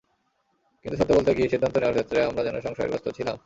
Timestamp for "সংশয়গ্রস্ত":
2.61-3.07